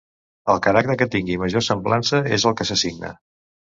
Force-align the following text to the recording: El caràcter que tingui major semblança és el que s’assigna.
El 0.53 0.61
caràcter 0.67 0.95
que 1.01 1.07
tingui 1.15 1.37
major 1.43 1.65
semblança 1.67 2.23
és 2.39 2.47
el 2.53 2.57
que 2.63 2.71
s’assigna. 2.71 3.13